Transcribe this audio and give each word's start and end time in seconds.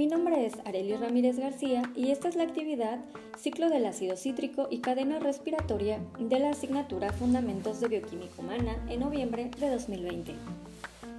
Mi 0.00 0.06
nombre 0.06 0.46
es 0.46 0.54
Arely 0.64 0.94
Ramírez 0.94 1.38
García 1.38 1.82
y 1.94 2.10
esta 2.10 2.30
es 2.30 2.34
la 2.34 2.44
actividad 2.44 3.00
Ciclo 3.36 3.68
del 3.68 3.84
ácido 3.84 4.16
cítrico 4.16 4.66
y 4.70 4.78
cadena 4.78 5.18
respiratoria 5.18 6.00
de 6.18 6.38
la 6.38 6.52
asignatura 6.52 7.12
Fundamentos 7.12 7.80
de 7.80 7.88
Bioquímica 7.88 8.32
Humana 8.38 8.82
en 8.88 9.00
noviembre 9.00 9.50
de 9.60 9.68
2020. 9.68 10.32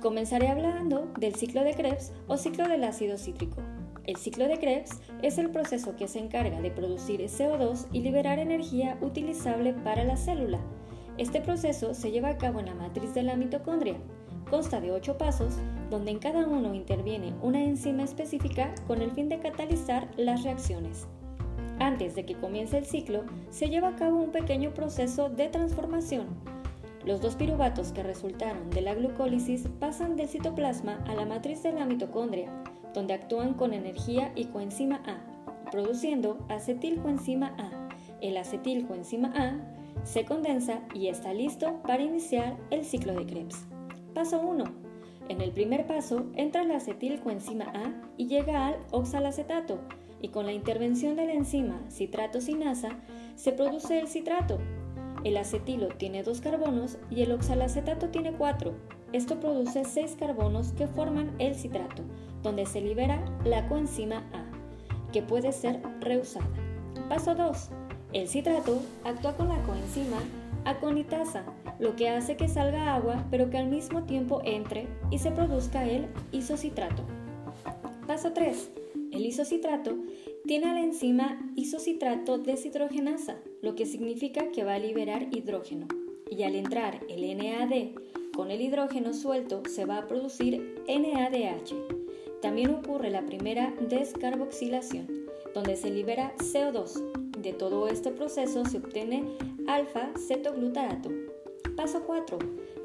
Comenzaré 0.02 0.48
hablando 0.48 1.06
del 1.20 1.36
ciclo 1.36 1.64
de 1.64 1.76
Krebs 1.76 2.12
o 2.26 2.38
ciclo 2.38 2.68
del 2.68 2.84
ácido 2.84 3.20
cítrico. 3.20 3.62
El 4.08 4.16
ciclo 4.16 4.48
de 4.48 4.58
Krebs 4.58 5.00
es 5.22 5.38
el 5.38 5.52
proceso 5.52 5.96
que 5.96 6.08
se 6.08 6.18
encarga 6.18 6.60
de 6.60 6.72
producir 6.72 7.22
CO2 7.22 7.86
y 7.94 8.00
liberar 8.00 8.40
energía 8.40 8.98
utilizable 9.00 9.74
para 9.74 10.06
la 10.06 10.18
célula. 10.18 10.60
Este 11.20 11.40
proceso 11.40 11.94
se 11.94 12.10
lleva 12.10 12.30
a 12.30 12.38
cabo 12.40 12.60
en 12.60 12.66
la 12.66 12.74
matriz 12.74 13.14
de 13.14 13.22
la 13.22 13.36
mitocondria. 13.36 13.98
Consta 14.52 14.82
de 14.82 14.92
ocho 14.92 15.18
pasos 15.18 15.54
donde 15.90 16.12
en 16.12 16.20
cada 16.20 16.46
uno 16.46 16.76
interviene 16.76 17.34
una 17.42 17.64
enzima 17.64 18.04
específica 18.04 18.76
con 18.86 19.02
el 19.02 19.12
fin 19.12 19.30
de 19.30 19.40
catalizar 19.40 20.10
las 20.18 20.44
reacciones. 20.44 21.08
Antes 21.80 22.16
de 22.16 22.26
que 22.26 22.36
comience 22.36 22.78
el 22.78 22.86
ciclo, 22.86 23.24
se 23.50 23.70
lleva 23.70 23.88
a 23.88 23.96
cabo 23.96 24.18
un 24.18 24.34
pequeño 24.34 24.74
proceso 24.74 25.30
de 25.30 25.48
transformación. 25.48 26.28
Los 27.06 27.22
dos 27.22 27.38
piruvatos 27.38 27.94
que 27.94 28.04
resultaron 28.04 28.70
de 28.72 28.82
la 28.82 28.94
glucólisis 28.94 29.70
pasan 29.80 30.18
del 30.18 30.28
citoplasma 30.28 31.02
a 31.08 31.16
la 31.16 31.26
matriz 31.26 31.64
de 31.64 31.72
la 31.72 31.86
mitocondria, 31.86 32.52
donde 32.94 33.14
actúan 33.14 33.54
con 33.54 33.74
energía 33.74 34.34
y 34.36 34.48
coenzima 34.48 35.02
A, 35.06 35.72
produciendo 35.72 36.46
acetilcoenzima 36.50 37.56
A. 37.58 37.90
El 38.20 38.36
acetilcoenzima 38.36 39.32
A 39.34 40.04
se 40.04 40.26
condensa 40.26 40.82
y 40.94 41.08
está 41.08 41.34
listo 41.34 41.82
para 41.84 42.04
iniciar 42.04 42.58
el 42.70 42.84
ciclo 42.84 43.14
de 43.14 43.26
Krebs. 43.26 43.71
Paso 44.14 44.40
1 44.40 44.92
en 45.32 45.40
el 45.40 45.52
primer 45.52 45.88
paso 45.88 46.26
entra 46.36 46.66
la 46.66 46.76
acetilcoenzima 46.76 47.64
A 47.74 47.94
y 48.18 48.28
llega 48.28 48.68
al 48.68 48.76
oxalacetato 48.92 49.80
y 50.22 50.28
con 50.28 50.46
la 50.46 50.52
intervención 50.52 51.16
de 51.16 51.26
la 51.26 51.32
enzima 51.32 51.80
citrato 51.90 52.42
sinasa 52.42 52.90
se 53.36 53.54
produce 53.54 54.02
el 54.02 54.10
citrato. 54.10 54.60
El 55.24 55.38
acetilo 55.38 55.88
tiene 55.88 56.24
dos 56.24 56.42
carbonos 56.42 56.98
y 57.10 57.22
el 57.22 57.32
oxalacetato 57.32 58.10
tiene 58.10 58.34
cuatro. 58.34 58.74
Esto 59.14 59.40
produce 59.40 59.86
seis 59.86 60.18
carbonos 60.20 60.74
que 60.74 60.88
forman 60.88 61.32
el 61.40 61.56
citrato, 61.56 62.04
donde 62.44 62.66
se 62.66 62.82
libera 62.82 63.24
la 63.46 63.70
coenzima 63.70 64.26
A, 64.34 65.12
que 65.14 65.22
puede 65.22 65.54
ser 65.54 65.82
reusada. 66.02 66.50
Paso 67.08 67.36
2. 67.36 67.70
El 68.12 68.28
citrato 68.28 68.82
actúa 69.06 69.38
con 69.38 69.48
la 69.48 69.62
coenzima 69.64 70.18
aconitasa 70.66 71.46
lo 71.80 71.96
que 71.96 72.10
hace 72.10 72.38
que 72.38 72.48
salga 72.48 72.96
agua 72.96 73.26
pero 73.32 73.50
que 73.50 73.58
al 73.58 73.68
mismo 73.68 74.04
tiempo 74.04 74.42
entre 74.46 74.88
y 75.10 75.20
se 75.20 75.32
produzca 75.32 75.88
el 75.88 76.08
isocitrato. 76.32 77.04
Paso 78.08 78.34
3. 78.34 78.72
El 79.12 79.26
isocitrato 79.26 79.98
tiene 80.46 80.70
a 80.70 80.74
la 80.74 80.82
enzima 80.82 81.52
isocitrato 81.56 82.38
deshidrogenasa, 82.38 83.38
lo 83.62 83.76
que 83.76 83.86
significa 83.86 84.52
que 84.52 84.64
va 84.64 84.76
a 84.76 84.80
liberar 84.80 85.28
hidrógeno. 85.32 85.88
Y 86.30 86.44
al 86.44 86.56
entrar 86.56 87.02
el 87.10 87.38
NAD 87.38 87.96
con 88.34 88.52
el 88.52 88.62
hidrógeno 88.62 89.14
suelto 89.14 89.64
se 89.70 89.86
va 89.86 89.98
a 89.98 90.08
producir 90.08 90.82
NADH. 90.88 91.76
También 92.42 92.74
ocurre 92.74 93.12
la 93.12 93.26
primera 93.26 93.74
descarboxilación, 93.90 95.08
donde 95.54 95.76
se 95.76 95.92
libera 95.92 96.34
CO2. 96.38 97.38
De 97.38 97.54
todo 97.54 97.88
este 97.88 98.12
proceso 98.12 98.66
se 98.66 98.78
obtiene 98.78 99.26
alfa-cetoglutarato, 99.68 101.10
Paso 101.76 102.04
4. 102.04 102.38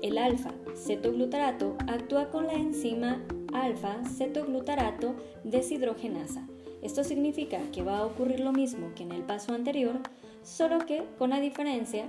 El 0.03 0.19
alfa-cetoglutarato 0.19 1.77
actúa 1.87 2.31
con 2.31 2.47
la 2.47 2.55
enzima 2.55 3.21
alfa-cetoglutarato 3.53 5.15
deshidrogenasa. 5.45 6.47
Esto 6.83 7.03
significa 7.03 7.59
que 7.73 7.83
va 7.83 7.99
a 7.99 8.07
ocurrir 8.07 8.41
lo 8.41 8.53
mismo 8.53 8.93
que 8.95 9.03
en 9.03 9.13
el 9.13 9.23
paso 9.23 9.55
anterior, 9.55 9.99
solo 10.43 10.79
que 10.79 11.05
con 11.19 11.31
la 11.31 11.41
diferencia 11.41 12.09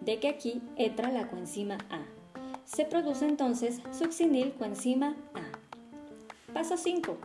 de 0.00 0.18
que 0.18 0.28
aquí 0.28 0.62
entra 0.76 1.12
la 1.12 1.28
coenzima 1.28 1.78
A. 1.90 2.02
Se 2.64 2.84
produce 2.84 3.26
entonces 3.26 3.80
succinilcoenzima 3.92 5.14
A. 5.34 6.52
Paso 6.52 6.76
5. 6.76 7.16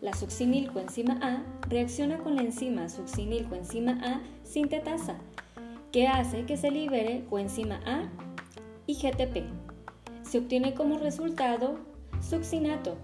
La 0.00 0.12
succinilcoenzima 0.12 1.18
A 1.22 1.42
reacciona 1.68 2.18
con 2.18 2.36
la 2.36 2.42
enzima 2.42 2.88
succinilcoenzima 2.88 3.98
A 4.02 4.20
sintetasa, 4.42 5.16
que 5.94 6.08
hace 6.08 6.44
que 6.44 6.56
se 6.56 6.72
libere 6.72 7.24
coenzima 7.30 7.80
A 7.86 8.10
y 8.84 8.94
GTP. 8.94 9.44
Se 10.22 10.38
obtiene 10.38 10.74
como 10.74 10.98
resultado 10.98 11.78
succinato. 12.20 12.96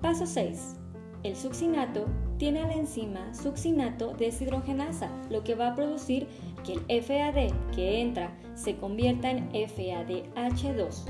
Paso 0.00 0.24
6. 0.24 0.76
El 1.24 1.36
succinato 1.36 2.06
tiene 2.38 2.62
a 2.62 2.68
la 2.68 2.72
enzima 2.72 3.34
succinato 3.34 4.14
deshidrogenasa, 4.14 5.10
lo 5.28 5.44
que 5.44 5.54
va 5.54 5.68
a 5.68 5.74
producir 5.74 6.26
que 6.64 6.72
el 6.72 7.02
FAD 7.02 7.52
que 7.74 8.00
entra 8.00 8.32
se 8.54 8.76
convierta 8.76 9.30
en 9.30 9.50
FADH2, 9.52 11.02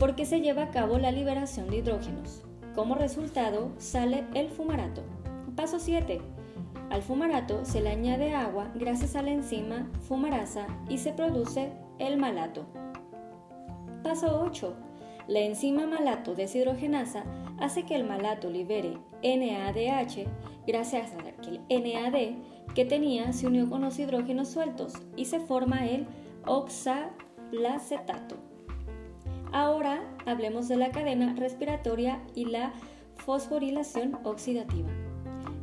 porque 0.00 0.26
se 0.26 0.40
lleva 0.40 0.64
a 0.64 0.70
cabo 0.70 0.98
la 0.98 1.12
liberación 1.12 1.70
de 1.70 1.76
hidrógenos. 1.76 2.42
Como 2.74 2.96
resultado 2.96 3.70
sale 3.78 4.24
el 4.34 4.48
fumarato. 4.48 5.04
Paso 5.54 5.78
7. 5.78 6.20
Al 6.90 7.02
fumarato 7.02 7.64
se 7.64 7.80
le 7.80 7.90
añade 7.90 8.34
agua 8.34 8.70
gracias 8.74 9.14
a 9.14 9.22
la 9.22 9.30
enzima 9.30 9.88
fumarasa 10.08 10.66
y 10.88 10.98
se 10.98 11.12
produce 11.12 11.72
el 11.98 12.16
malato. 12.16 12.66
Paso 14.02 14.42
8. 14.42 14.74
La 15.28 15.38
enzima 15.38 15.86
malato 15.86 16.34
deshidrogenasa 16.34 17.22
hace 17.60 17.84
que 17.84 17.94
el 17.94 18.02
malato 18.02 18.50
libere 18.50 18.98
NADH 19.22 20.26
gracias 20.66 21.12
a 21.12 21.18
que 21.40 21.60
el 21.68 21.84
NAD 21.84 22.34
que 22.74 22.84
tenía 22.84 23.32
se 23.32 23.46
unió 23.46 23.70
con 23.70 23.82
los 23.82 23.96
hidrógenos 24.00 24.48
sueltos 24.48 24.94
y 25.14 25.26
se 25.26 25.38
forma 25.38 25.86
el 25.86 26.08
oxalacetato. 26.44 28.34
Ahora 29.52 30.02
hablemos 30.26 30.66
de 30.66 30.76
la 30.76 30.90
cadena 30.90 31.34
respiratoria 31.34 32.20
y 32.34 32.46
la 32.46 32.72
fosforilación 33.16 34.18
oxidativa. 34.24 34.88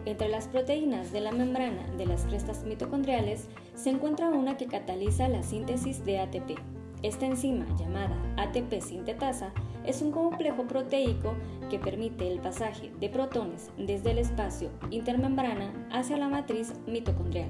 Entre 0.08 0.30
las 0.30 0.48
proteínas 0.48 1.12
de 1.12 1.20
la 1.20 1.34
membrana 1.34 1.86
de 1.98 2.06
las 2.06 2.24
crestas 2.24 2.64
mitocondriales 2.64 3.50
se 3.76 3.90
encuentra 3.90 4.30
una 4.30 4.56
que 4.56 4.68
cataliza 4.68 5.28
la 5.28 5.44
síntesis 5.44 6.06
de 6.06 6.20
ATP 6.20 6.58
esta 7.04 7.28
enzima, 7.28 7.68
llamada 7.78 8.18
ATP 8.38 8.82
sintetasa, 8.82 9.54
es 9.86 10.02
un 10.02 10.12
complejo 10.12 10.66
proteico 10.66 11.36
que 11.70 11.78
permite 11.78 12.32
el 12.32 12.40
pasaje 12.40 12.92
de 13.00 13.10
protones 13.10 13.70
desde 13.78 14.12
el 14.12 14.18
espacio 14.18 14.72
intermembrana 14.90 15.72
hacia 15.92 16.18
la 16.18 16.28
matriz 16.28 16.74
mitocondrial. 16.88 17.50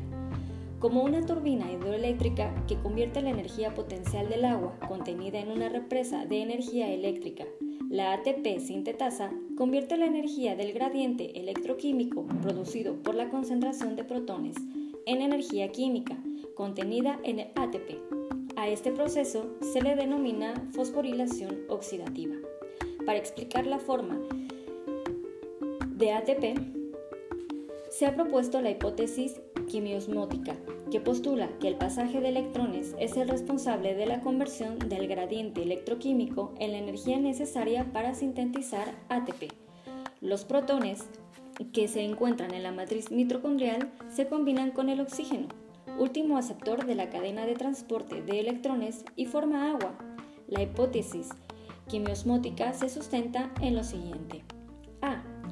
Como 0.79 1.01
una 1.01 1.25
turbina 1.25 1.72
hidroeléctrica 1.72 2.53
que 2.68 2.78
convierte 2.78 3.22
la 3.22 3.29
energía 3.29 3.74
potencial 3.74 4.28
del 4.28 4.44
agua 4.44 4.78
contenida 4.85 5.39
en 5.39 5.50
una 5.50 5.69
represa 5.69 6.25
de 6.25 6.41
energía 6.41 6.91
eléctrica, 6.91 7.45
la 7.90 8.14
ATP 8.14 8.59
sintetasa 8.59 9.31
convierte 9.58 9.96
la 9.96 10.06
energía 10.06 10.56
del 10.56 10.74
gradiente 10.74 11.40
electroquímico 11.40 12.28
producido 12.42 12.96
por 13.02 13.16
la 13.16 13.30
concentración 13.30 13.96
de 13.96 14.03
protones 14.03 14.56
en 15.06 15.22
energía 15.22 15.72
química 15.72 16.18
contenida 16.53 17.18
en 17.24 17.40
el 17.40 17.48
ATP. 17.56 18.02
A 18.58 18.68
este 18.68 18.92
proceso 18.92 19.56
se 19.62 19.81
le 19.81 19.96
denomina 19.96 20.53
fosforilación 20.72 21.59
oxidativa. 21.70 22.36
Para 23.06 23.20
explicar 23.20 23.66
la 23.66 23.80
forma 23.80 24.19
de 25.96 26.12
ATP, 26.12 26.59
se 27.90 28.06
ha 28.06 28.16
propuesto 28.16 28.62
la 28.62 28.72
hipótesis 28.72 29.40
quimiosmótica, 29.67 30.55
que 30.89 31.00
postula 31.00 31.50
que 31.59 31.67
el 31.67 31.75
pasaje 31.75 32.19
de 32.19 32.29
electrones 32.29 32.95
es 33.00 33.17
el 33.17 33.28
responsable 33.28 33.94
de 33.94 34.05
la 34.05 34.22
conversión 34.22 34.79
del 34.79 35.07
gradiente 35.07 35.61
electroquímico 35.61 36.53
en 36.59 36.71
la 36.71 36.80
energía 36.80 37.19
necesaria 37.19 37.92
para 37.92 38.15
sintetizar 38.15 38.95
ATP. 39.09 39.53
Los 40.21 40.45
protones 40.45 41.06
que 41.74 41.88
se 41.88 42.01
encuentran 42.01 42.53
en 42.53 42.63
la 42.63 42.71
matriz 42.71 43.12
mitocondrial 43.12 43.92
se 44.09 44.27
combinan 44.27 44.71
con 44.71 44.89
el 44.89 45.01
oxígeno 45.01 45.47
último 45.97 46.38
aceptor 46.38 46.86
de 46.86 46.95
la 46.95 47.09
cadena 47.09 47.45
de 47.45 47.56
transporte 47.56 48.21
de 48.21 48.39
electrones 48.39 49.03
y 49.15 49.25
forma 49.25 49.71
agua. 49.71 49.97
La 50.47 50.62
hipótesis 50.62 51.30
quimiosmótica 51.88 52.74
se 52.74 52.89
sustenta 52.89 53.51
en 53.62 53.75
lo 53.75 53.83
siguiente. 53.83 54.44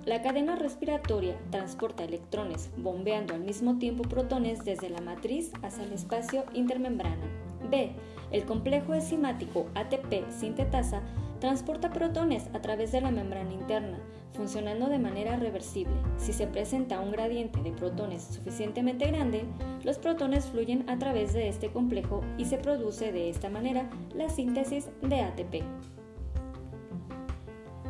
La 0.06 0.22
cadena 0.22 0.56
respiratoria 0.56 1.36
transporta 1.50 2.04
electrones 2.04 2.69
bombeando 2.78 3.34
al 3.34 3.40
mismo 3.40 3.80
tiempo 3.80 4.04
protones 4.04 4.63
desde 4.63 4.92
la 4.92 5.02
matriz 5.02 5.52
hacia 5.63 5.84
el 5.84 5.94
espacio 5.94 6.46
intermembrana. 6.54 7.25
B. 7.72 7.90
El 8.30 8.46
complejo 8.46 8.94
enzimático 8.94 9.66
ATP 9.74 10.30
sintetasa 10.30 11.02
transporta 11.40 11.92
protones 11.92 12.46
a 12.54 12.62
través 12.62 12.92
de 12.92 13.02
la 13.02 13.10
membrana 13.10 13.52
interna, 13.52 13.98
funcionando 14.34 14.90
de 14.90 15.00
manera 15.00 15.38
reversible. 15.38 15.96
Si 16.18 16.34
se 16.34 16.46
presenta 16.46 17.00
un 17.00 17.12
gradiente 17.12 17.63
de 17.63 17.72
protones 17.72 18.22
suficientemente 18.25 19.07
grande, 19.07 19.46
los 19.84 19.98
protones 19.98 20.46
fluyen 20.46 20.88
a 20.88 21.00
través 21.00 21.34
de 21.34 21.50
este 21.50 21.72
complejo 21.72 22.22
y 22.38 22.46
se 22.46 22.60
produce 22.60 23.12
de 23.12 23.31
esta 23.31 23.50
manera 23.50 23.90
la 24.13 24.30
síntesis 24.30 24.88
de 25.02 25.22
ATP. 25.22 25.94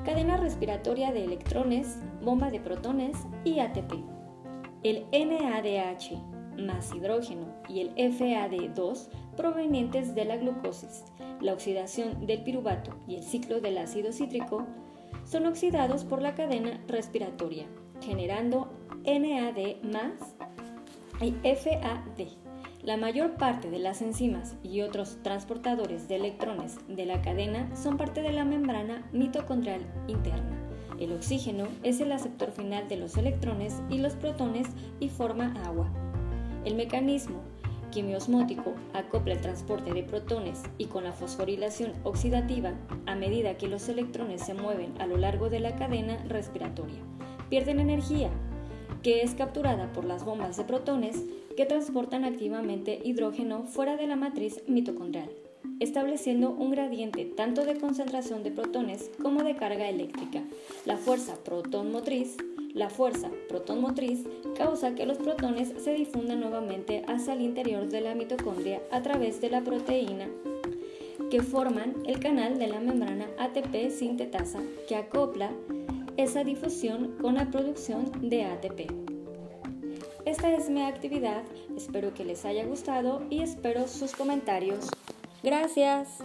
Cadena 0.05 0.37
respiratoria 0.37 1.11
de 1.11 1.25
electrones, 1.25 1.97
bomba 2.21 2.51
de 2.51 2.59
protones 2.59 3.17
y 3.43 3.59
ATP. 3.59 3.91
El 4.83 5.05
NADH 5.11 6.21
más 6.57 6.93
hidrógeno 6.93 7.47
y 7.67 7.81
el 7.81 7.95
FAD2 7.95 9.09
provenientes 9.35 10.13
de 10.13 10.25
la 10.25 10.37
glucosis, 10.37 11.03
la 11.41 11.53
oxidación 11.53 12.25
del 12.27 12.43
piruvato 12.43 12.91
y 13.07 13.15
el 13.15 13.23
ciclo 13.23 13.59
del 13.59 13.79
ácido 13.79 14.13
cítrico 14.13 14.65
son 15.25 15.47
oxidados 15.47 16.05
por 16.05 16.21
la 16.21 16.35
cadena 16.35 16.79
respiratoria, 16.87 17.65
generando 17.99 18.69
NAD 19.05 19.81
más 19.83 20.35
y 21.19 21.31
FAD. 21.43 22.44
La 22.85 22.97
mayor 22.97 23.31
parte 23.31 23.71
de 23.71 23.79
las 23.79 24.03
enzimas 24.03 24.57
y 24.61 24.81
otros 24.81 25.17
transportadores 25.23 26.07
de 26.07 26.17
electrones 26.17 26.77
de 26.87 27.07
la 27.07 27.19
cadena 27.23 27.75
son 27.75 27.97
parte 27.97 28.21
de 28.21 28.31
la 28.31 28.45
membrana 28.45 29.09
mitocondrial 29.11 29.81
interna. 30.05 30.55
El 30.99 31.11
oxígeno 31.13 31.65
es 31.81 31.99
el 31.99 32.11
aceptor 32.11 32.51
final 32.51 32.87
de 32.87 32.97
los 32.97 33.17
electrones 33.17 33.81
y 33.89 33.97
los 33.97 34.13
protones 34.13 34.67
y 34.99 35.09
forma 35.09 35.51
agua. 35.65 35.89
El 36.63 36.75
mecanismo 36.75 37.41
quimiosmótico 37.89 38.75
acopla 38.93 39.33
el 39.33 39.41
transporte 39.41 39.91
de 39.91 40.03
protones 40.03 40.61
y 40.77 40.85
con 40.85 41.05
la 41.05 41.11
fosforilación 41.11 41.91
oxidativa, 42.03 42.73
a 43.07 43.15
medida 43.15 43.57
que 43.57 43.67
los 43.67 43.89
electrones 43.89 44.41
se 44.43 44.53
mueven 44.53 44.93
a 45.01 45.07
lo 45.07 45.17
largo 45.17 45.49
de 45.49 45.59
la 45.59 45.75
cadena 45.75 46.23
respiratoria, 46.27 47.01
pierden 47.49 47.79
energía, 47.79 48.29
que 49.01 49.23
es 49.23 49.33
capturada 49.33 49.91
por 49.91 50.05
las 50.05 50.23
bombas 50.23 50.55
de 50.57 50.65
protones 50.65 51.23
que 51.55 51.65
transportan 51.65 52.23
activamente 52.23 52.99
hidrógeno 53.03 53.63
fuera 53.63 53.97
de 53.97 54.07
la 54.07 54.15
matriz 54.15 54.61
mitocondrial, 54.67 55.29
estableciendo 55.79 56.51
un 56.51 56.71
gradiente 56.71 57.25
tanto 57.25 57.65
de 57.65 57.77
concentración 57.77 58.43
de 58.43 58.51
protones 58.51 59.09
como 59.21 59.43
de 59.43 59.55
carga 59.55 59.89
eléctrica. 59.89 60.43
La 60.85 60.97
fuerza 60.97 61.35
proton 61.43 61.91
motriz 61.91 62.37
la 62.75 62.89
fuerza 62.89 63.31
protonmotriz 63.47 64.25
causa 64.57 64.95
que 64.95 65.05
los 65.05 65.17
protones 65.17 65.73
se 65.81 65.93
difundan 65.93 66.41
nuevamente 66.41 67.03
hacia 67.07 67.33
el 67.33 67.41
interior 67.41 67.87
de 67.87 68.01
la 68.01 68.15
mitocondria 68.15 68.81
a 68.91 69.01
través 69.01 69.39
de 69.39 69.49
la 69.49 69.63
proteína 69.63 70.27
que 71.31 71.41
forman 71.41 71.93
el 72.05 72.19
canal 72.19 72.59
de 72.59 72.67
la 72.67 72.81
membrana 72.81 73.27
ATP 73.39 73.89
sintetasa 73.89 74.59
que 74.89 74.97
acopla 74.97 75.51
esa 76.17 76.43
difusión 76.43 77.15
con 77.21 77.35
la 77.35 77.49
producción 77.49 78.11
de 78.21 78.43
ATP. 78.43 79.04
Esta 80.25 80.51
es 80.51 80.69
mi 80.69 80.81
actividad, 80.81 81.44
espero 81.77 82.16
que 82.16 82.25
les 82.25 82.45
haya 82.45 82.66
gustado 82.66 83.22
y 83.30 83.44
espero 83.44 83.88
sus 83.88 84.16
comentarios. 84.16 84.89
Gracias. 85.44 86.18